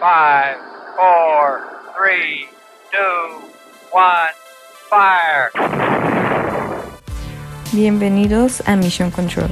[0.00, 0.06] 5,
[0.96, 1.60] 4,
[1.94, 2.48] 3,
[2.90, 3.42] 2,
[3.92, 4.02] 1,
[4.88, 5.50] fire.
[7.72, 9.50] Bienvenidos a Mission Control,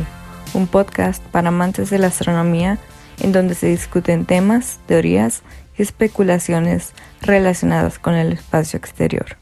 [0.55, 2.79] un podcast para amantes de la astronomía
[3.21, 5.43] en donde se discuten temas, teorías
[5.77, 9.37] y especulaciones relacionadas con el espacio exterior.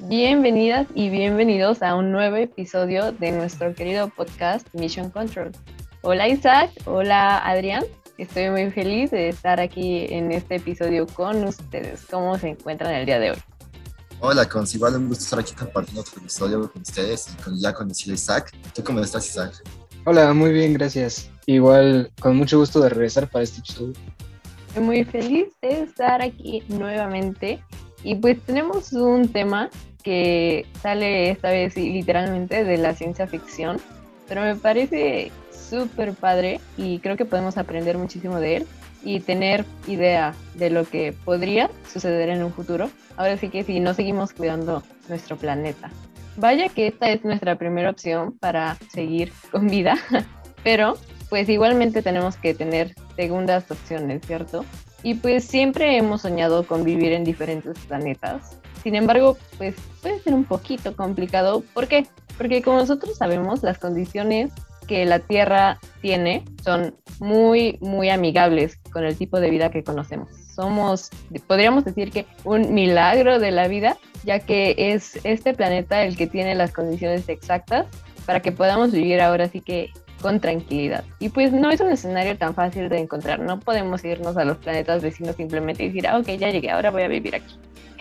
[0.00, 5.52] Bienvenidas y bienvenidos a un nuevo episodio de nuestro querido podcast Mission Control.
[6.04, 7.84] Hola Isaac, hola Adrián,
[8.18, 12.04] estoy muy feliz de estar aquí en este episodio con ustedes.
[12.10, 13.36] ¿Cómo se encuentran el día de hoy?
[14.18, 17.72] Hola, con igual un gusto estar aquí compartiendo otro episodio con ustedes y con ya
[17.72, 18.50] conocido Isaac.
[18.74, 19.62] ¿Tú cómo estás, Isaac?
[20.04, 21.30] Hola, muy bien, gracias.
[21.46, 23.92] Igual, con mucho gusto de regresar para este episodio.
[24.66, 27.62] Estoy muy feliz de estar aquí nuevamente
[28.02, 29.70] y pues tenemos un tema
[30.02, 33.80] que sale esta vez literalmente de la ciencia ficción,
[34.26, 35.30] pero me parece
[35.72, 38.66] súper padre y creo que podemos aprender muchísimo de él
[39.02, 42.90] y tener idea de lo que podría suceder en un futuro.
[43.16, 45.90] Ahora sí que si no seguimos cuidando nuestro planeta.
[46.36, 49.96] Vaya que esta es nuestra primera opción para seguir con vida,
[50.64, 50.98] pero
[51.30, 54.66] pues igualmente tenemos que tener segundas opciones, ¿cierto?
[55.02, 58.58] Y pues siempre hemos soñado con vivir en diferentes planetas.
[58.82, 61.64] Sin embargo, pues puede ser un poquito complicado.
[61.72, 62.06] ¿Por qué?
[62.36, 64.52] Porque como nosotros sabemos, las condiciones
[64.82, 70.28] que la Tierra tiene son muy, muy amigables con el tipo de vida que conocemos.
[70.54, 71.10] Somos,
[71.46, 76.26] podríamos decir que un milagro de la vida, ya que es este planeta el que
[76.26, 77.86] tiene las condiciones exactas
[78.26, 81.04] para que podamos vivir ahora sí que con tranquilidad.
[81.18, 84.58] Y pues no es un escenario tan fácil de encontrar, no podemos irnos a los
[84.58, 87.58] planetas vecinos simplemente y decir, ah, ok, ya llegué, ahora voy a vivir aquí.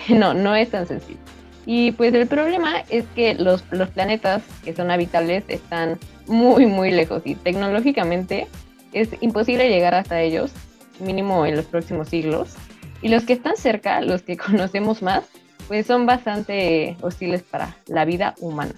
[0.09, 1.19] No, no es tan sencillo.
[1.65, 6.91] Y pues el problema es que los, los planetas que son habitables están muy, muy
[6.91, 8.47] lejos y tecnológicamente
[8.93, 10.51] es imposible llegar hasta ellos,
[10.99, 12.55] mínimo en los próximos siglos.
[13.01, 15.23] Y los que están cerca, los que conocemos más,
[15.67, 18.73] pues son bastante hostiles para la vida humana.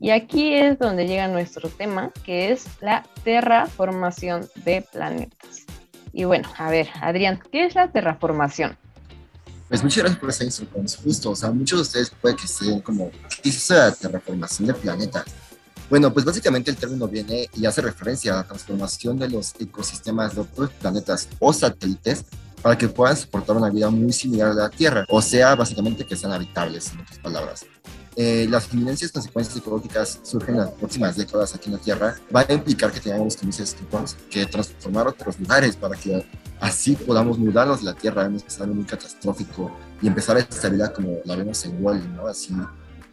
[0.00, 5.66] Y aquí es donde llega nuestro tema, que es la terraformación de planetas.
[6.12, 8.78] Y bueno, a ver, Adrián, ¿qué es la terraformación?
[9.70, 11.04] Pues muchas gracias por esa instrucción.
[11.04, 13.08] Justo, o sea, muchos de ustedes puede que estén como,
[13.40, 15.24] ¿qué es esa terraformación de planetas?
[15.88, 20.34] Bueno, pues básicamente el término viene y hace referencia a la transformación de los ecosistemas
[20.34, 22.24] de otros planetas o satélites
[22.60, 26.16] para que puedan soportar una vida muy similar a la Tierra, o sea, básicamente que
[26.16, 27.64] sean habitables, en otras palabras.
[28.22, 32.44] Eh, las inminentes consecuencias ecológicas surgen en las próximas décadas aquí en la Tierra, va
[32.46, 33.46] a implicar que tengamos que,
[34.28, 36.22] que transformar otros lugares para que
[36.60, 40.92] así podamos mudarnos de la Tierra en un escenario muy catastrófico y empezar esta vida
[40.92, 42.26] como la vemos en Wall, ¿no?
[42.26, 42.54] Así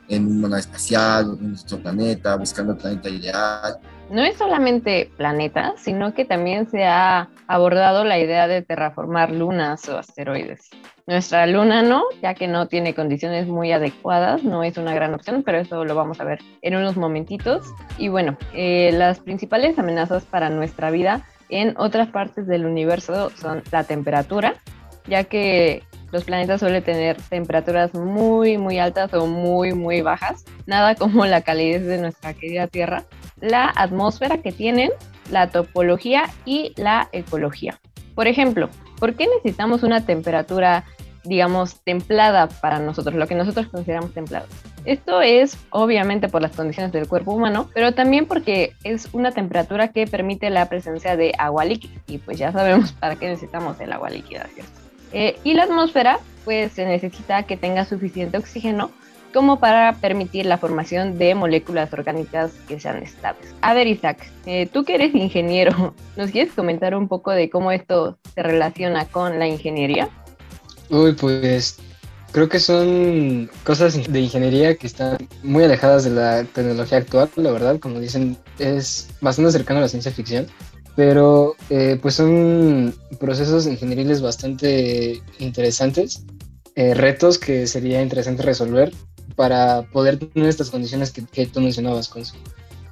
[0.09, 3.79] en una espacial, en nuestro planeta, buscando el planeta ideal.
[4.09, 9.87] No es solamente planeta, sino que también se ha abordado la idea de terraformar lunas
[9.89, 10.69] o asteroides.
[11.07, 15.43] Nuestra luna no, ya que no tiene condiciones muy adecuadas, no es una gran opción,
[15.43, 17.65] pero eso lo vamos a ver en unos momentitos.
[17.97, 23.61] Y bueno, eh, las principales amenazas para nuestra vida en otras partes del universo son
[23.71, 24.55] la temperatura,
[25.05, 30.95] ya que los planetas suelen tener temperaturas muy, muy altas o muy, muy bajas, nada
[30.95, 33.03] como la calidez de nuestra querida Tierra,
[33.41, 34.91] la atmósfera que tienen,
[35.31, 37.79] la topología y la ecología.
[38.15, 40.85] Por ejemplo, ¿por qué necesitamos una temperatura,
[41.23, 44.47] digamos, templada para nosotros, lo que nosotros consideramos templado?
[44.85, 49.89] Esto es obviamente por las condiciones del cuerpo humano, pero también porque es una temperatura
[49.89, 52.01] que permite la presencia de agua líquida.
[52.07, 54.86] Y pues ya sabemos para qué necesitamos el agua líquida, ¿cierto?
[55.11, 58.91] Eh, y la atmósfera, pues se necesita que tenga suficiente oxígeno
[59.33, 63.53] como para permitir la formación de moléculas orgánicas que sean estables.
[63.61, 67.71] A ver, Isaac, eh, tú que eres ingeniero, ¿nos quieres comentar un poco de cómo
[67.71, 70.09] esto se relaciona con la ingeniería?
[70.89, 71.77] Uy, pues
[72.31, 77.51] creo que son cosas de ingeniería que están muy alejadas de la tecnología actual, la
[77.51, 80.47] verdad, como dicen, es bastante cercano a la ciencia ficción
[80.97, 86.23] pero eh, pues son procesos ingenieriles bastante interesantes,
[86.75, 88.91] eh, retos que sería interesante resolver
[89.35, 92.35] para poder tener estas condiciones que, que tú mencionabas, Consu.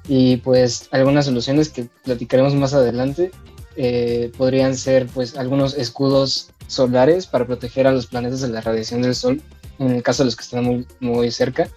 [0.08, 3.32] Y pues algunas soluciones que platicaremos más adelante
[3.74, 9.02] eh, podrían ser pues algunos escudos solares para proteger a los planetas de la radiación
[9.02, 9.42] del Sol,
[9.80, 11.68] en el caso de los que están muy, muy cerca,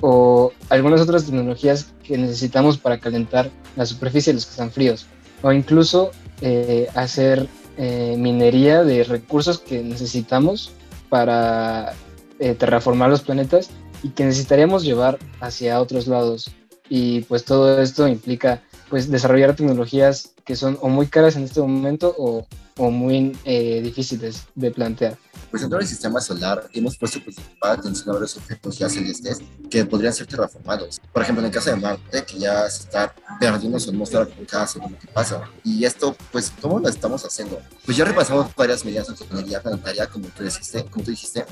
[0.00, 5.06] o algunas otras tecnologías que necesitamos para calentar la superficie de los que están fríos
[5.42, 10.72] o incluso eh, hacer eh, minería de recursos que necesitamos
[11.08, 11.94] para
[12.38, 13.70] eh, terraformar los planetas
[14.02, 16.50] y que necesitaríamos llevar hacia otros lados.
[16.88, 21.60] Y pues todo esto implica pues desarrollar tecnologías que son o muy caras en este
[21.60, 22.46] momento o,
[22.76, 25.18] o muy eh, difíciles de plantear.
[25.52, 29.40] Dentro del sistema solar hemos puesto principal atención a varios objetos ya celestes
[29.70, 30.98] que podrían ser terraformados.
[31.12, 34.46] Por ejemplo, en el caso de Marte, que ya se está perdiendo su atmósfera con
[34.46, 35.42] cada segundo que pasa.
[35.62, 37.60] Y esto, pues, ¿cómo lo estamos haciendo?
[37.84, 41.44] Pues ya repasamos varias medidas de ingeniería planetaria, como tú dijiste, como tú dijiste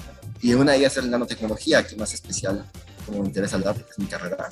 [0.43, 2.65] y una de ellas es la nanotecnología, que es más especial
[3.07, 4.49] como me interesa hablar porque es mi carrera.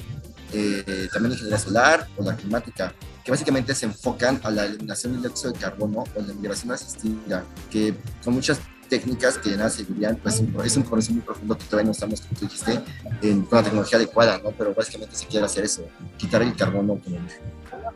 [0.53, 2.93] Eh, también ingeniería solar o la climática,
[3.29, 7.45] que básicamente se enfocan a la eliminación del dióxido de carbono o la migración asistida,
[7.71, 7.95] que
[8.25, 8.59] con muchas
[8.89, 12.41] técnicas que nada servirían, pues es un proceso muy profundo que todavía no estamos, como
[12.41, 12.81] tú dijiste,
[13.21, 14.51] en, con la tecnología adecuada, ¿no?
[14.53, 15.87] Pero básicamente se quiere hacer eso,
[16.17, 17.19] quitar el carbono como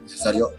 [0.02, 0.50] necesario.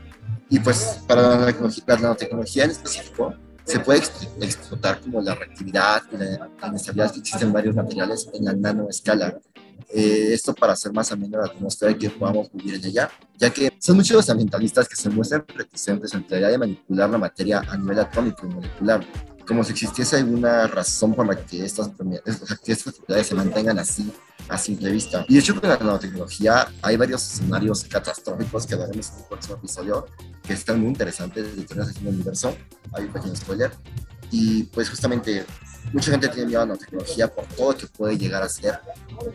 [0.49, 3.35] Y pues para la nanotecnología, la nanotecnología en específico,
[3.65, 8.45] se puede explotar como la reactividad y la, inestabilidad que existen en varios materiales en
[8.45, 9.39] la nanoescala.
[9.89, 13.71] Eh, esto para hacer más ameno la atmósfera que podamos vivir en ella, ya que
[13.79, 17.61] son muchos los ambientalistas que se muestran reticentes ante la idea de manipular la materia
[17.67, 19.05] a nivel atómico y molecular,
[19.45, 21.89] como si existiese alguna razón por la que estas,
[22.65, 24.11] que estas propiedades se mantengan así
[24.49, 25.25] a simple vista.
[25.27, 29.55] Y de hecho con la nanotecnología hay varios escenarios catastróficos que daremos en el próximo
[29.55, 30.05] episodio
[30.43, 32.55] que están muy interesantes de teorías del universo.
[32.93, 33.71] Hay un pequeño spoiler.
[34.33, 35.45] Y pues justamente
[35.93, 38.79] mucha gente tiene miedo a la nanotecnología por todo que puede llegar a ser,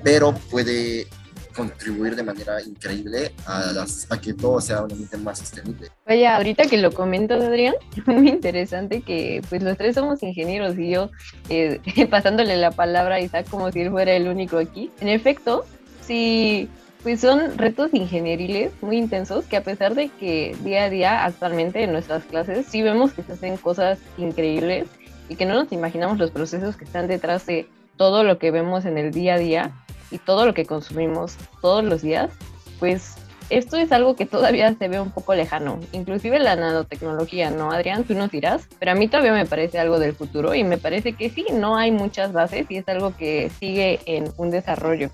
[0.03, 1.07] pero puede
[1.55, 3.85] contribuir de manera increíble a,
[4.21, 5.89] que todo sea un ambiente más sostenible.
[6.05, 7.75] Vaya, ahorita que lo comentas, Adrián,
[8.07, 11.11] muy interesante que pues los tres somos ingenieros y yo
[11.49, 11.81] eh,
[12.11, 14.91] pasándole la palabra a Isaac como si él fuera el único aquí.
[15.01, 15.65] En efecto,
[16.01, 16.69] sí,
[17.03, 21.83] pues son retos ingenieriles muy intensos que a pesar de que día a día actualmente
[21.83, 24.89] en nuestras clases sí vemos que se hacen cosas increíbles
[25.29, 28.85] y que no nos imaginamos los procesos que están detrás de todo lo que vemos
[28.85, 29.73] en el día a día,
[30.11, 32.31] y todo lo que consumimos todos los días,
[32.79, 33.17] pues
[33.51, 38.05] esto es algo que todavía se ve un poco lejano, inclusive la nanotecnología, ¿no, Adrián?
[38.05, 41.15] Tú nos dirás, pero a mí todavía me parece algo del futuro y me parece
[41.15, 45.11] que sí, no hay muchas bases y es algo que sigue en un desarrollo.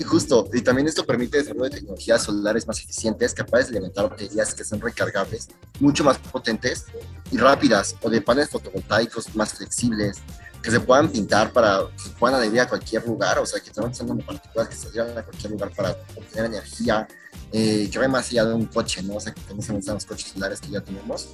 [0.00, 4.08] Y justo, y también esto permite desarrollo de tecnologías solares más eficientes, capaces de alimentar
[4.08, 5.48] baterías que son recargables,
[5.78, 6.86] mucho más potentes
[7.30, 10.16] y rápidas, o de paneles fotovoltaicos más flexibles,
[10.62, 13.84] que se puedan pintar para que puedan adherir a cualquier lugar, o sea, que estén
[13.84, 17.06] usando partículas que se adhieran a cualquier lugar para obtener energía,
[17.52, 19.16] eh, que va más allá de un coche, ¿no?
[19.16, 21.28] O sea, que también se usan los coches solares que ya tenemos.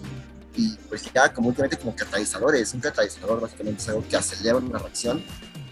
[0.57, 4.81] Y pues ya como últimamente como catalizadores, un catalizador básicamente es algo que acelera una
[4.81, 5.23] reacción,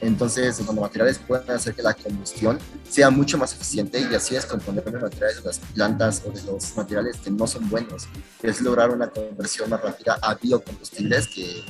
[0.01, 2.59] entonces cuando materiales pueden hacer que la combustión
[2.89, 6.43] sea mucho más eficiente y así es componer los materiales de las plantas o de
[6.43, 8.09] los materiales que no son buenos,
[8.43, 11.65] es lograr una conversión más rápida a biocombustibles que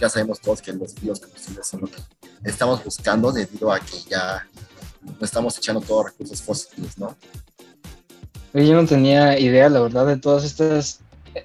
[0.00, 2.02] ya sabemos todos que los biocombustibles son lo que
[2.44, 4.46] estamos buscando debido a que ya
[5.02, 7.16] no estamos echando todos recursos fósiles, ¿no?
[8.54, 11.00] Yo no tenía idea, la verdad, de todas estas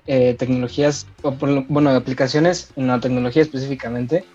[0.08, 4.26] eh, tecnologías, o bueno, aplicaciones en la tecnología específicamente.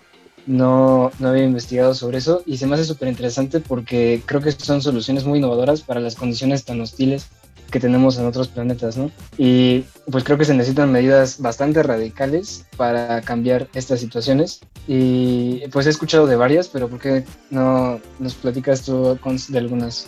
[0.45, 4.51] No, no había investigado sobre eso y se me hace súper interesante porque creo que
[4.51, 7.27] son soluciones muy innovadoras para las condiciones tan hostiles
[7.73, 9.09] que tenemos en otros planetas, ¿no?
[9.35, 14.59] Y pues creo que se necesitan medidas bastante radicales para cambiar estas situaciones.
[14.87, 19.17] Y pues he escuchado de varias, pero ¿por qué no nos platicas tú
[19.49, 20.07] de algunas?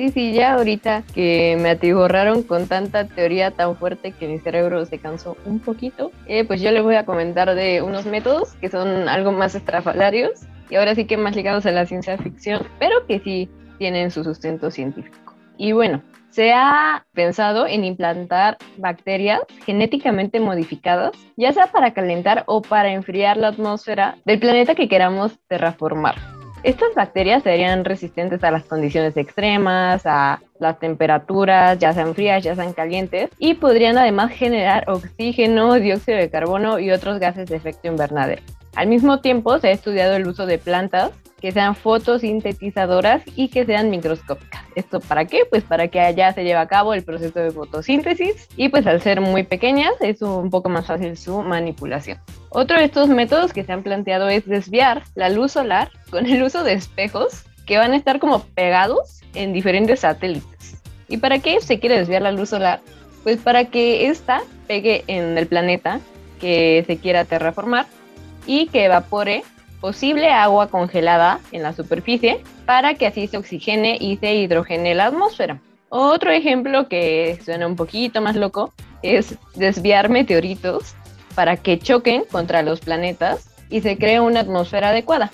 [0.00, 4.86] Sí, sí, ya ahorita que me atiborraron con tanta teoría tan fuerte que mi cerebro
[4.86, 8.70] se cansó un poquito, eh, pues yo les voy a comentar de unos métodos que
[8.70, 10.40] son algo más estrafalarios
[10.70, 14.24] y ahora sí que más ligados a la ciencia ficción, pero que sí tienen su
[14.24, 15.34] sustento científico.
[15.58, 22.62] Y bueno, se ha pensado en implantar bacterias genéticamente modificadas, ya sea para calentar o
[22.62, 26.39] para enfriar la atmósfera del planeta que queramos terraformar.
[26.62, 32.54] Estas bacterias serían resistentes a las condiciones extremas, a las temperaturas, ya sean frías, ya
[32.54, 37.88] sean calientes, y podrían además generar oxígeno, dióxido de carbono y otros gases de efecto
[37.88, 38.42] invernadero.
[38.76, 43.64] Al mismo tiempo, se ha estudiado el uso de plantas que sean fotosintetizadoras y que
[43.64, 44.62] sean microscópicas.
[44.74, 45.44] ¿Esto para qué?
[45.48, 49.00] Pues para que allá se lleve a cabo el proceso de fotosíntesis y pues al
[49.00, 52.18] ser muy pequeñas es un poco más fácil su manipulación.
[52.52, 56.42] Otro de estos métodos que se han planteado es desviar la luz solar con el
[56.42, 60.82] uso de espejos que van a estar como pegados en diferentes satélites.
[61.08, 62.80] ¿Y para qué se quiere desviar la luz solar?
[63.22, 66.00] Pues para que ésta pegue en el planeta
[66.40, 67.86] que se quiera terraformar
[68.46, 69.44] y que evapore
[69.80, 75.06] posible agua congelada en la superficie para que así se oxigene y se hidrogene la
[75.06, 75.60] atmósfera.
[75.88, 80.96] Otro ejemplo que suena un poquito más loco es desviar meteoritos
[81.40, 85.30] para que choquen contra los planetas y se cree una atmósfera adecuada.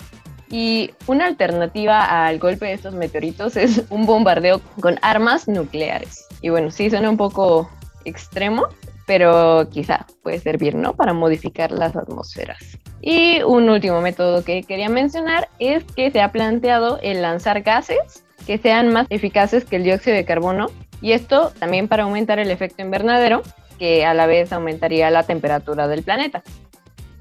[0.49, 6.29] Y una alternativa al golpe de estos meteoritos es un bombardeo con armas nucleares.
[6.43, 7.69] Y bueno, sí suena un poco
[8.05, 8.69] extremo,
[9.05, 10.95] pero quizá puede servir, ¿no?
[10.95, 12.79] Para modificar las atmósferas.
[13.03, 18.23] Y un último método que quería mencionar es que se ha planteado el lanzar gases
[18.47, 20.69] que sean más eficaces que el dióxido de carbono
[21.01, 23.43] y esto también para aumentar el efecto invernadero
[23.79, 26.43] que a la vez aumentaría la temperatura del planeta.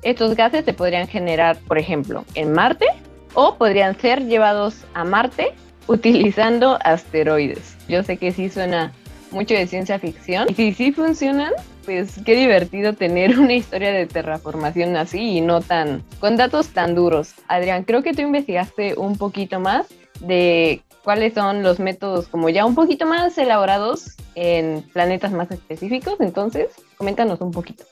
[0.02, 2.86] Estos gases se podrían generar, por ejemplo, en Marte
[3.34, 5.54] o podrían ser llevados a Marte
[5.88, 7.78] utilizando asteroides.
[7.88, 8.94] Yo sé que sí suena
[9.32, 11.52] mucho de ciencia ficción y si sí funcionan,
[11.84, 16.96] pues qué divertido tener una historia de terraformación así y no tan con datos tan
[16.96, 17.34] duros.
[17.48, 19.88] Adrián, creo que tú investigaste un poquito más
[20.20, 26.16] de cuáles son los métodos como ya un poquito más elaborados en planetas más específicos.
[26.20, 27.86] Entonces, coméntanos un poquito.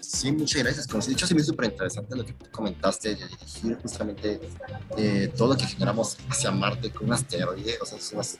[0.00, 0.86] Sí, muchas gracias.
[0.86, 4.40] Como de hecho, sí me súper interesante lo que comentaste de dirigir justamente
[4.96, 7.78] eh, todo lo que generamos hacia Marte con un asteroide.
[7.82, 8.38] O sea, es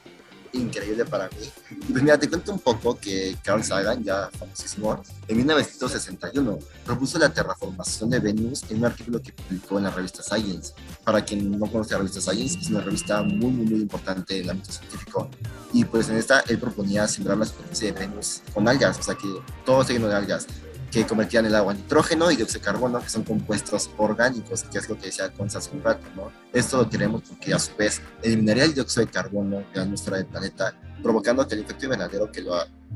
[0.55, 1.51] increíble para mí.
[1.91, 7.29] Pues mira, te cuento un poco que Carl Sagan, ya famosísimo, en 1961 propuso la
[7.29, 10.73] terraformación de Venus en un artículo que publicó en la revista Science.
[11.05, 14.45] Para quien no conoce la revista Science, es una revista muy, muy, muy importante en
[14.45, 15.29] el ámbito científico.
[15.73, 19.15] Y pues en esta él proponía sembrar la superficie de Venus con algas, o sea
[19.15, 19.29] que
[19.65, 20.47] todo está lleno de algas
[20.95, 24.79] que convertían el agua en nitrógeno y dióxido de carbono, que son compuestos orgánicos, que
[24.79, 26.31] es lo que decía Constance un rato, ¿no?
[26.53, 30.19] Esto lo queremos porque a su vez eliminaría el dióxido de carbono de la atmósfera
[30.19, 30.73] del planeta,
[31.03, 32.55] provocando que el efecto invernadero que lo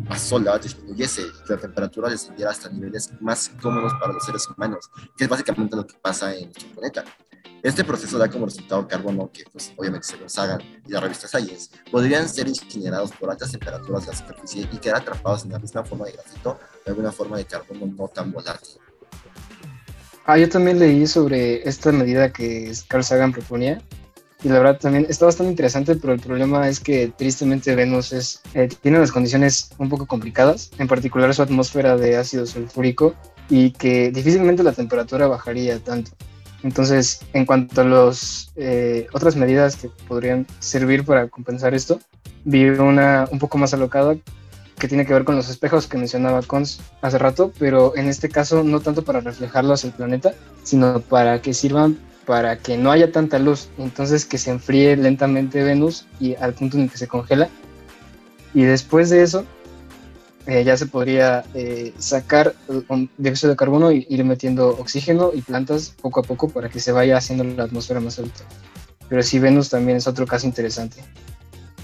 [0.08, 5.24] asola disminuyese y la temperatura descendiera hasta niveles más cómodos para los seres humanos, que
[5.24, 7.04] es básicamente lo que pasa en nuestro planeta.
[7.62, 11.26] Este proceso da como resultado carbono que, pues, obviamente, se los hagan y la revista
[11.26, 15.58] Science, podrían ser incinerados por altas temperaturas de la superficie y quedar atrapados en la
[15.58, 18.78] misma forma de grafito de alguna forma de carbono no tan volátil.
[20.24, 23.82] Ah, yo también leí sobre esta medida que Carl Sagan proponía
[24.44, 28.40] y la verdad también está bastante interesante, pero el problema es que tristemente Venus es,
[28.54, 33.14] eh, tiene unas condiciones un poco complicadas, en particular su atmósfera de ácido sulfúrico
[33.48, 36.12] y que difícilmente la temperatura bajaría tanto.
[36.62, 42.00] Entonces, en cuanto a las eh, otras medidas que podrían servir para compensar esto,
[42.44, 44.16] vi una un poco más alocada
[44.78, 48.28] que tiene que ver con los espejos que mencionaba Cons hace rato, pero en este
[48.28, 51.98] caso no tanto para reflejarlos el planeta, sino para que sirvan
[52.28, 56.76] para que no haya tanta luz, entonces que se enfríe lentamente Venus y al punto
[56.76, 57.48] en que se congela.
[58.52, 59.46] Y después de eso,
[60.48, 62.54] eh, ya se podría eh, sacar
[62.88, 66.80] un dióxido de carbono y ir metiendo oxígeno y plantas poco a poco para que
[66.80, 68.44] se vaya haciendo la atmósfera más alta.
[69.10, 71.02] Pero sí, Venus también es otro caso interesante.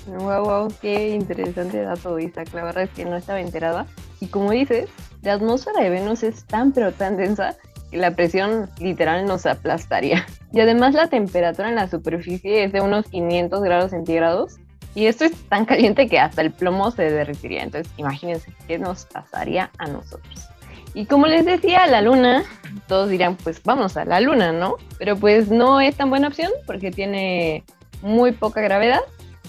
[0.06, 2.48] Wow, wow, qué interesante dato, Isaac.
[2.54, 3.86] La verdad es que no estaba enterada.
[4.20, 4.88] Y como dices,
[5.20, 7.56] la atmósfera de Venus es tan pero tan densa
[7.90, 10.24] que la presión literal nos aplastaría.
[10.52, 14.56] Y además la temperatura en la superficie es de unos 500 grados centígrados
[14.94, 17.62] y esto es tan caliente que hasta el plomo se derretiría.
[17.62, 20.48] Entonces, imagínense qué nos pasaría a nosotros.
[20.94, 22.44] Y como les decía, la luna,
[22.86, 24.76] todos dirán, pues vamos a la luna, ¿no?
[24.98, 27.64] Pero pues no es tan buena opción porque tiene
[28.00, 29.00] muy poca gravedad.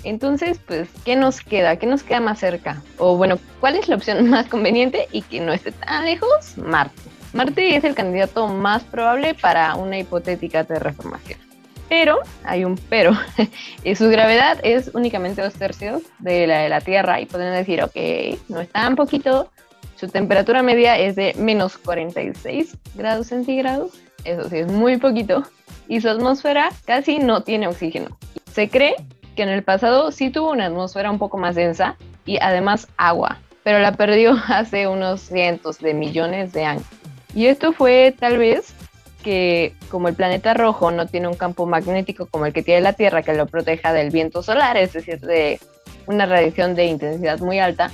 [0.04, 1.78] Entonces, pues, ¿qué nos queda?
[1.78, 2.82] ¿Qué nos queda más cerca?
[2.98, 6.58] O bueno, ¿cuál es la opción más conveniente y que no esté tan lejos?
[6.58, 7.02] Marte.
[7.34, 11.40] Marte es el candidato más probable para una hipotética terraformación.
[11.88, 13.14] Pero, hay un pero,
[13.96, 18.40] su gravedad es únicamente dos tercios de la de la Tierra y pueden decir, ok,
[18.50, 19.52] no es tan poquito,
[19.96, 23.92] su temperatura media es de menos 46 grados centígrados,
[24.24, 25.44] eso sí es muy poquito,
[25.88, 28.18] y su atmósfera casi no tiene oxígeno.
[28.52, 28.96] Se cree
[29.36, 33.38] que en el pasado sí tuvo una atmósfera un poco más densa y además agua,
[33.64, 36.86] pero la perdió hace unos cientos de millones de años.
[37.34, 38.74] Y esto fue tal vez
[39.26, 42.94] que como el planeta rojo no tiene un campo magnético como el que tiene la
[42.94, 45.60] Tierra que lo proteja del viento solar, es decir, de
[46.06, 47.90] una radiación de intensidad muy alta,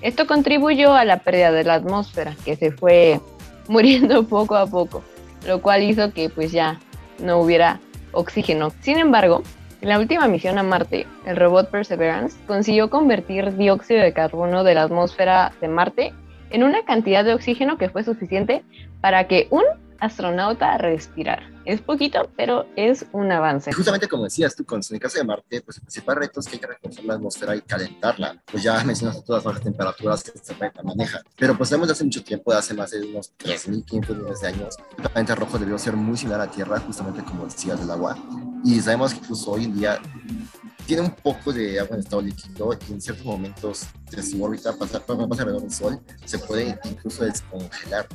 [0.00, 3.20] esto contribuyó a la pérdida de la atmósfera, que se fue
[3.68, 5.04] muriendo poco a poco,
[5.46, 6.80] lo cual hizo que pues ya
[7.18, 7.78] no hubiera
[8.12, 8.72] oxígeno.
[8.80, 9.42] Sin embargo,
[9.82, 14.74] en la última misión a Marte, el robot Perseverance consiguió convertir dióxido de carbono de
[14.74, 16.14] la atmósfera de Marte
[16.48, 18.62] en una cantidad de oxígeno que fue suficiente
[19.02, 19.64] para que un
[20.02, 21.44] astronauta a respirar.
[21.64, 23.72] Es poquito, pero es un avance.
[23.72, 26.54] Justamente como decías tú, con el caso de Marte, pues el principal reto es que
[26.54, 28.42] hay que reforzar la atmósfera y calentarla.
[28.50, 31.20] Pues ya mencionaste todas las temperaturas que se maneja.
[31.36, 34.48] Pero pues sabemos de hace mucho tiempo, de hace más de unos 3.500 millones de
[34.48, 37.90] años, el planeta rojo debió ser muy similar a la Tierra, justamente como decías del
[37.90, 38.16] agua.
[38.64, 40.00] Y sabemos que incluso hoy en día
[40.92, 44.76] tiene un poco de agua en estado líquido y en ciertos momentos de su órbita
[44.76, 48.06] pasa, pasa alrededor del Sol, se puede incluso descongelar.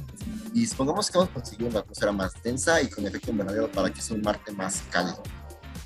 [0.54, 3.92] Y supongamos que vamos a conseguir una atmósfera más densa y con efecto invernadero para
[3.92, 5.24] que sea un Marte más cálido.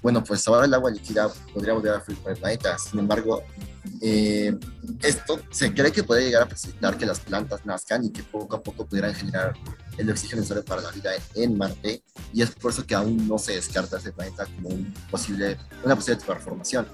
[0.01, 2.77] Bueno, pues ahora el agua líquida podría volver a fluir por el planeta.
[2.77, 3.41] Sin embargo,
[4.01, 4.53] eh,
[5.01, 8.57] esto se cree que puede llegar a facilitar que las plantas nazcan y que poco
[8.57, 9.53] a poco pudieran generar
[10.01, 12.01] el oxígeno necesario para la vida en Marte.
[12.33, 15.95] Y es por eso que aún no se descarta ese planeta como un posible, una
[15.95, 16.87] posible transformación.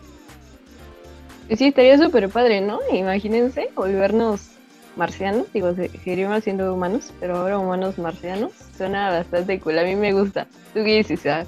[1.56, 2.80] Sí, estaría súper padre, ¿no?
[2.92, 4.50] Imagínense volvernos
[4.98, 8.52] marcianos, digo, seguiríamos siendo humanos, pero ahora humanos marcianos.
[8.76, 10.46] Suena bastante cool, a mí me gusta.
[10.74, 11.48] ¿Tú qué dices, Isaac?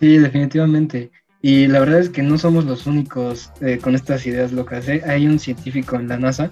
[0.00, 1.10] Sí, definitivamente.
[1.40, 4.88] Y la verdad es que no somos los únicos eh, con estas ideas locas.
[4.88, 5.02] ¿eh?
[5.06, 6.50] Hay un científico en la NASA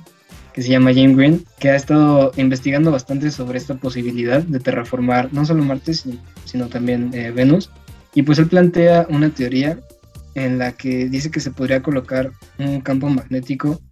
[0.57, 5.29] que se llama James Green, que ha estado investigando bastante sobre esta posibilidad de terraformar
[5.31, 7.71] no solo Marte, sino, también eh, Venus.
[8.15, 9.79] Y pues él plantea una teoría
[10.35, 13.83] en la que dice que se podría colocar un campo magnético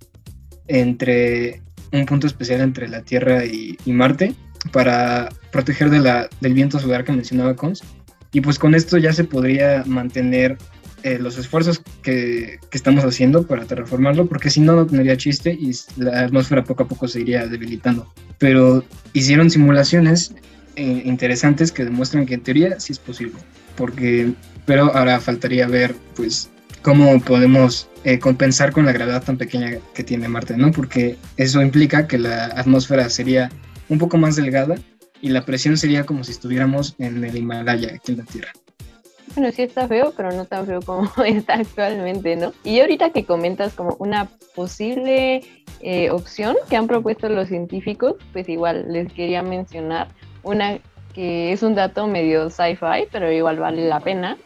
[0.66, 1.60] entre
[1.92, 4.34] un punto especial entre la Tierra y, Marte
[4.72, 7.84] para proteger de la, del viento solar que mencionaba Cons
[8.32, 10.56] y pues con esto ya se podría mantener
[11.04, 15.52] eh, los esfuerzos que, que, estamos haciendo para terraformarlo, porque si no, no tendría chiste
[15.52, 18.10] y la atmósfera poco a poco se iría debilitando.
[18.38, 18.82] Pero
[19.12, 20.34] hicieron simulaciones
[20.76, 23.34] eh, interesantes que demuestran que en teoría sí es posible,
[23.76, 24.32] porque,
[24.64, 26.48] pero ahora faltaría ver pues
[26.80, 30.72] cómo podemos eh, compensar con la gravedad tan pequeña que tiene Marte, ¿no?
[30.72, 33.50] Porque eso implica que la atmósfera sería
[33.90, 34.76] un poco más delgada
[35.20, 38.52] y la presión sería como si estuviéramos en el Himalaya, aquí en la Tierra.
[39.34, 42.52] Bueno, sí está feo, pero no tan feo como está actualmente, ¿no?
[42.62, 45.42] Y ahorita que comentas como una posible
[45.80, 50.08] eh, opción que han propuesto los científicos, pues igual les quería mencionar
[50.42, 50.78] una
[51.14, 54.36] que es un dato medio sci-fi, pero igual vale la pena.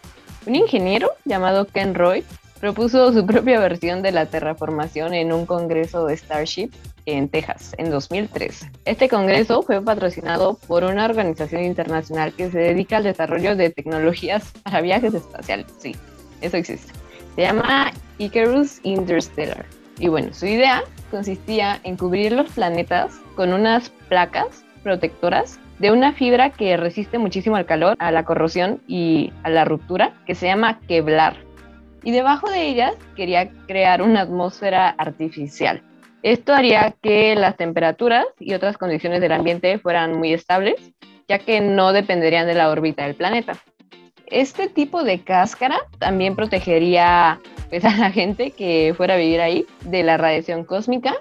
[0.46, 2.24] Un ingeniero llamado Ken Roy
[2.60, 6.70] propuso su propia versión de la terraformación en un congreso de Starship
[7.16, 8.66] en Texas en 2003.
[8.84, 14.52] Este congreso fue patrocinado por una organización internacional que se dedica al desarrollo de tecnologías
[14.62, 15.66] para viajes espaciales.
[15.78, 15.96] Sí,
[16.40, 16.92] eso existe.
[17.34, 19.64] Se llama Icarus Interstellar.
[19.98, 26.12] Y bueno, su idea consistía en cubrir los planetas con unas placas protectoras de una
[26.12, 30.46] fibra que resiste muchísimo al calor, a la corrosión y a la ruptura, que se
[30.46, 31.36] llama Kevlar.
[32.02, 35.82] Y debajo de ellas quería crear una atmósfera artificial.
[36.22, 40.74] Esto haría que las temperaturas y otras condiciones del ambiente fueran muy estables,
[41.28, 43.56] ya que no dependerían de la órbita del planeta.
[44.26, 49.66] Este tipo de cáscara también protegería pues, a la gente que fuera a vivir ahí
[49.82, 51.14] de la radiación cósmica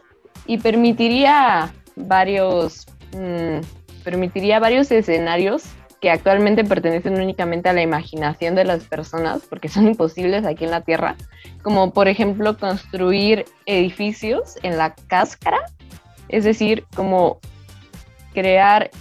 [0.46, 3.60] y permitiría varios, mm,
[4.04, 5.64] permitiría varios escenarios
[6.02, 10.72] que actualmente pertenecen únicamente a la imaginación de las personas, porque son imposibles aquí en
[10.72, 11.16] la Tierra,
[11.62, 15.60] como por ejemplo construir edificios en la cáscara,
[16.30, 17.40] es decir, como
[18.34, 18.92] crear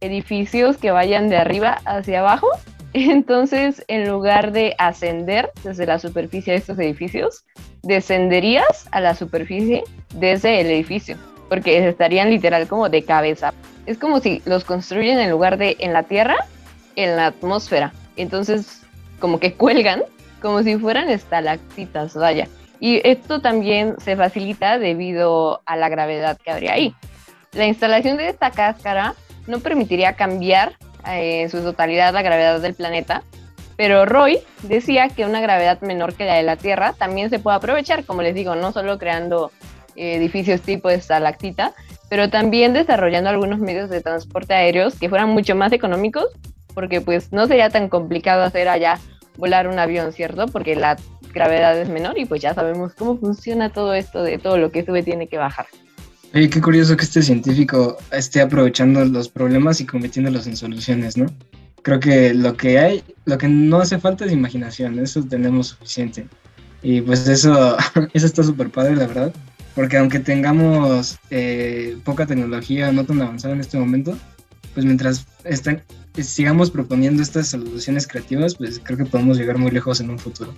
[0.00, 2.48] edificios que vayan de arriba hacia abajo.
[2.92, 7.44] Entonces, en lugar de ascender desde la superficie de estos edificios,
[7.82, 9.82] descenderías a la superficie
[10.14, 11.16] desde el edificio,
[11.48, 13.52] porque estarían literal como de cabeza
[13.86, 16.36] es como si los construyen en lugar de en la tierra,
[16.96, 17.92] en la atmósfera.
[18.16, 18.82] Entonces,
[19.18, 20.02] como que cuelgan,
[20.40, 22.48] como si fueran estalactitas, vaya.
[22.80, 26.94] Y esto también se facilita debido a la gravedad que habría ahí.
[27.52, 29.14] La instalación de esta cáscara
[29.46, 30.76] no permitiría cambiar
[31.06, 33.22] eh, en su totalidad la gravedad del planeta,
[33.76, 37.56] pero Roy decía que una gravedad menor que la de la Tierra también se puede
[37.56, 39.50] aprovechar, como les digo, no solo creando
[39.96, 41.72] edificios tipo estalactita,
[42.08, 46.26] pero también desarrollando algunos medios de transporte aéreos que fueran mucho más económicos,
[46.74, 48.98] porque pues no sería tan complicado hacer allá
[49.36, 50.46] volar un avión, ¿cierto?
[50.46, 50.96] Porque la
[51.32, 54.84] gravedad es menor y pues ya sabemos cómo funciona todo esto de todo lo que
[54.84, 55.66] sube tiene que bajar.
[56.34, 61.26] Oye, qué curioso que este científico esté aprovechando los problemas y convirtiéndolos en soluciones, ¿no?
[61.82, 66.26] Creo que lo que hay, lo que no hace falta es imaginación, eso tenemos suficiente.
[66.82, 67.76] Y pues eso,
[68.12, 69.32] eso está súper padre, la verdad
[69.74, 74.16] porque aunque tengamos eh, poca tecnología no tan avanzada en este momento,
[74.72, 75.82] pues mientras están,
[76.14, 80.54] sigamos proponiendo estas soluciones creativas, pues creo que podemos llegar muy lejos en un futuro.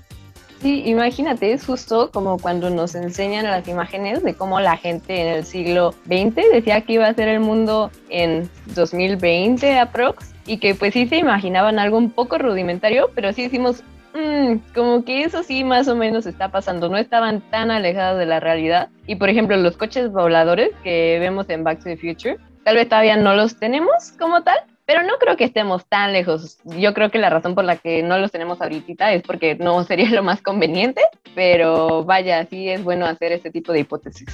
[0.62, 5.29] Sí, imagínate, es justo como cuando nos enseñan las imágenes de cómo la gente en
[5.29, 10.74] el siglo XX decía que iba a ser el mundo en 2020 aprox y que
[10.74, 13.83] pues sí se imaginaban algo un poco rudimentario, pero sí hicimos
[14.16, 18.24] Mm, como que eso sí más o menos está pasando, no estaban tan alejados de
[18.24, 18.88] la realidad.
[19.07, 22.88] Y por ejemplo, los coches voladores que vemos en Back to the Future, tal vez
[22.88, 26.57] todavía no los tenemos como tal, pero no creo que estemos tan lejos.
[26.64, 29.85] Yo creo que la razón por la que no los tenemos ahorita es porque no
[29.85, 31.02] sería lo más conveniente,
[31.35, 34.29] pero vaya, sí es bueno hacer este tipo de hipótesis.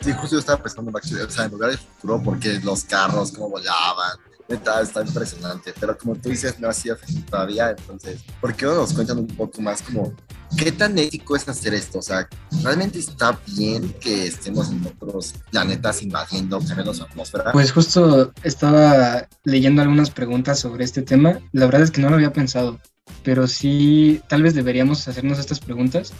[0.00, 3.50] Sí, justo yo estaba pensando o sea, en lugar del futuro, porque los carros, cómo
[3.50, 4.16] volaban,
[4.48, 6.96] está, está impresionante, pero como tú dices, no hacía
[7.30, 10.14] todavía, entonces, ¿por qué no nos cuentan un poco más como
[10.56, 11.98] qué tan ético es hacer esto?
[11.98, 12.28] O sea,
[12.62, 17.52] ¿realmente está bien que estemos en otros planetas invadiendo, su atmósfera?
[17.52, 22.16] Pues justo estaba leyendo algunas preguntas sobre este tema, la verdad es que no lo
[22.16, 22.78] había pensado,
[23.22, 26.12] pero sí, tal vez deberíamos hacernos estas preguntas.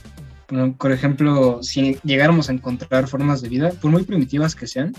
[0.78, 4.94] Por ejemplo, si llegáramos a encontrar formas de vida, por muy primitivas que sean,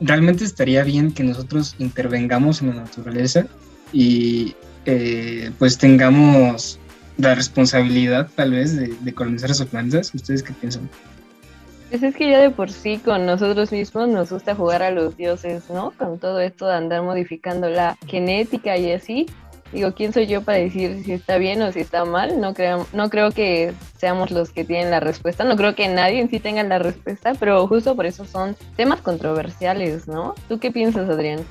[0.00, 3.46] realmente estaría bien que nosotros intervengamos en la naturaleza
[3.92, 4.54] y
[4.86, 6.78] eh, pues tengamos
[7.16, 10.14] la responsabilidad tal vez de, colonizar esos planetas.
[10.14, 10.88] ¿Ustedes qué piensan?
[11.90, 15.16] Pues es que ya de por sí con nosotros mismos nos gusta jugar a los
[15.16, 15.92] dioses, ¿no?
[15.92, 19.26] Con todo esto de andar modificando la genética y así.
[19.74, 22.40] Digo, ¿quién soy yo para decir si está bien o si está mal?
[22.40, 26.20] No creo, no creo que seamos los que tienen la respuesta, no creo que nadie
[26.20, 30.36] en sí tenga la respuesta, pero justo por eso son temas controversiales, ¿no?
[30.48, 31.44] ¿Tú qué piensas, Adrián?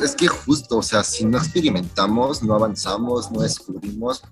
[0.00, 4.22] Es que justo, o sea, si no experimentamos, no avanzamos, no descubrimos,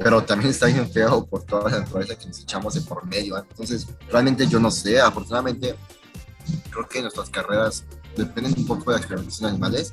[0.00, 3.38] pero también está bien feo por toda la naturaleza que nos echamos de por medio.
[3.38, 5.76] Entonces, realmente yo no sé, afortunadamente,
[6.70, 7.84] creo que nuestras carreras
[8.16, 9.92] dependen un poco de la experimentación de animales,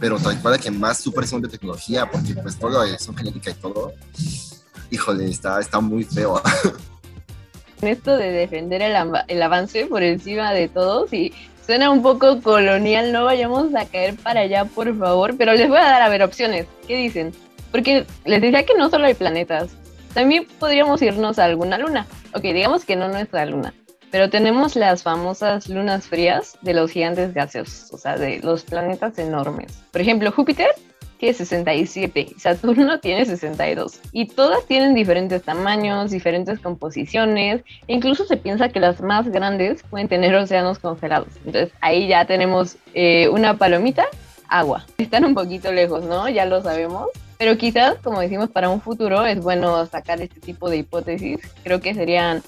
[0.00, 3.92] pero tal cual que más super de tecnología, porque pues todo eso genética y todo,
[4.90, 6.42] híjole, está, está muy feo.
[7.82, 8.94] Esto de defender el,
[9.28, 11.32] el avance por encima de todos y
[11.64, 15.78] suena un poco colonial, no vayamos a caer para allá, por favor, pero les voy
[15.78, 16.66] a dar a ver opciones.
[16.86, 17.32] ¿Qué dicen?
[17.70, 19.70] Porque les decía que no solo hay planetas,
[20.14, 22.06] también podríamos irnos a alguna luna.
[22.34, 23.72] Ok, digamos que no nuestra luna,
[24.10, 29.18] pero tenemos las famosas lunas frías de los gigantes gaseosos, o sea, de los planetas
[29.18, 29.82] enormes.
[29.92, 30.68] Por ejemplo, Júpiter
[31.18, 38.38] tiene 67, Saturno tiene 62 y todas tienen diferentes tamaños, diferentes composiciones, e incluso se
[38.38, 41.28] piensa que las más grandes pueden tener océanos congelados.
[41.44, 44.06] Entonces ahí ya tenemos eh, una palomita,
[44.48, 44.86] agua.
[44.98, 46.28] Están un poquito lejos, ¿no?
[46.28, 47.08] Ya lo sabemos.
[47.38, 51.40] Pero quizás, como decimos, para un futuro es bueno sacar este tipo de hipótesis.
[51.64, 52.42] Creo que serían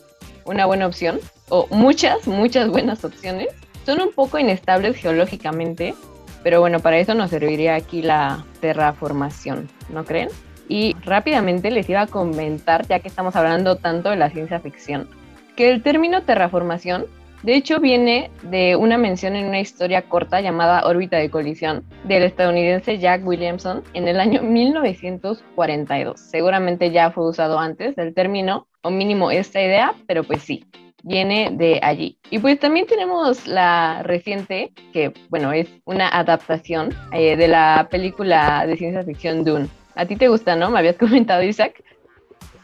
[0.44, 3.48] una buena opción, o muchas, muchas buenas opciones.
[3.84, 5.94] Son un poco inestables geológicamente,
[6.42, 10.28] pero bueno, para eso nos serviría aquí la terraformación, ¿no creen?
[10.68, 15.08] Y rápidamente les iba a comentar, ya que estamos hablando tanto de la ciencia ficción,
[15.56, 17.06] que el término terraformación
[17.42, 22.22] de hecho, viene de una mención en una historia corta llamada Órbita de colisión del
[22.22, 26.20] estadounidense Jack Williamson en el año 1942.
[26.20, 30.64] Seguramente ya fue usado antes el término, o mínimo esta idea, pero pues sí,
[31.02, 32.18] viene de allí.
[32.30, 38.66] Y pues también tenemos la reciente, que bueno, es una adaptación eh, de la película
[38.66, 39.68] de ciencia ficción Dune.
[39.94, 40.70] ¿A ti te gusta, no?
[40.70, 41.82] Me habías comentado, Isaac.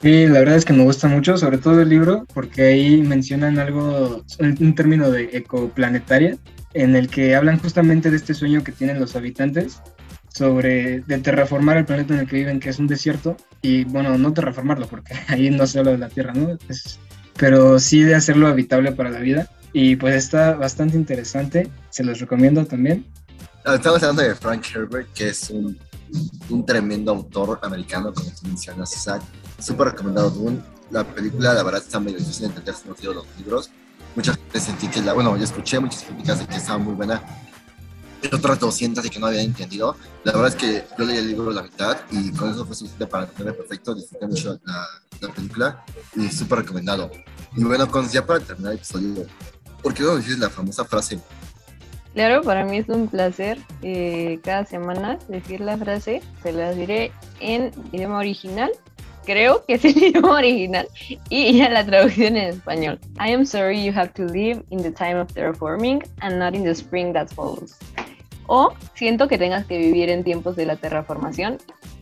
[0.00, 3.59] Sí, la verdad es que me gusta mucho, sobre todo el libro, porque ahí mencionan
[3.59, 6.37] algo, un término de ecoplanetaria,
[6.74, 9.83] en el que hablan justamente de este sueño que tienen los habitantes
[10.38, 14.16] sobre de terraformar el planeta en el que viven, que es un desierto, y bueno,
[14.16, 16.57] no terraformarlo, porque ahí no se habla de la Tierra, ¿no?
[17.37, 22.18] pero sí de hacerlo habitable para la vida, y pues está bastante interesante, se los
[22.20, 23.07] recomiendo también.
[23.64, 25.79] Ah, estamos hablando de Frank Herbert, que es un,
[26.48, 29.22] un tremendo autor americano, como tú mencionas, Isaac
[29.59, 30.61] súper recomendado Dune.
[30.90, 33.70] La película, la verdad, está medio difícil de entender no quiero los libros.
[34.14, 37.22] Muchas veces sentí que, la, bueno, yo escuché muchas críticas de que estaba muy buena,
[38.33, 39.96] otras 200 de que no había entendido.
[40.24, 43.07] La verdad es que yo leí el libro la mitad y con eso fue suficiente
[43.07, 43.94] para entenderme perfecto.
[43.94, 44.87] Disfruté mucho la,
[45.20, 45.85] la película
[46.16, 47.11] y súper recomendado.
[47.57, 49.26] Y bueno, con, ya para terminar el episodio,
[49.83, 51.18] ¿por qué no dices la famosa frase?
[52.14, 56.22] Claro, para mí es un placer eh, cada semana decir la frase.
[56.42, 58.72] Se la diré en idioma original
[59.28, 60.88] creo que es el idioma original
[61.28, 62.98] y ya la traducción en español.
[63.20, 66.64] I am sorry you have to live in the time of terraforming and not in
[66.64, 67.76] the spring that follows.
[68.48, 71.58] O siento que tengas que vivir en tiempos de la terraformación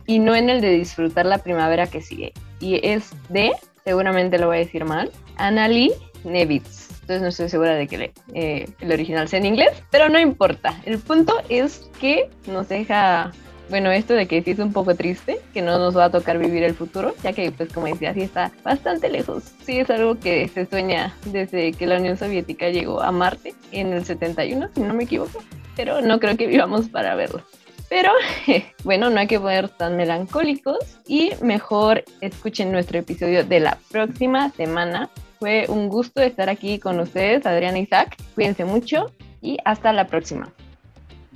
[0.07, 2.33] y no en el de disfrutar la primavera que sigue.
[2.59, 3.51] Y es de,
[3.83, 5.91] seguramente lo voy a decir mal, Annalie
[6.23, 6.89] Nevitz.
[7.01, 10.73] Entonces no estoy segura de que eh, el original sea en inglés, pero no importa.
[10.85, 13.31] El punto es que nos deja
[13.69, 16.37] bueno, esto de que sí es un poco triste, que no nos va a tocar
[16.37, 19.43] vivir el futuro, ya que, pues como decía, sí está bastante lejos.
[19.63, 23.91] Sí es algo que se sueña desde que la Unión Soviética llegó a Marte en
[23.91, 25.43] el 71, si no me equivoco,
[25.77, 27.41] pero no creo que vivamos para verlo.
[27.87, 28.11] Pero
[28.83, 34.51] bueno, no hay que poner tan melancólicos y mejor escuchen nuestro episodio de la próxima
[34.51, 35.09] semana.
[35.39, 38.17] Fue un gusto estar aquí con ustedes, Adriana y Isaac.
[38.35, 40.51] Cuídense mucho y hasta la próxima.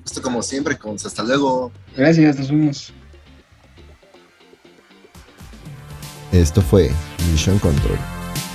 [0.03, 1.71] Esto como siempre, con hasta luego.
[1.95, 2.93] Gracias, nos vemos.
[6.31, 6.89] Esto fue
[7.31, 7.97] Mission Control.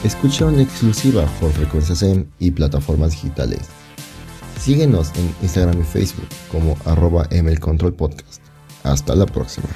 [0.03, 3.86] Escucha en exclusiva por Frecuencia SEM y plataformas digitales.
[4.67, 8.43] Síguenos en Instagram y Facebook como arroba mlcontrolpodcast.
[8.83, 9.69] Hasta la próxima.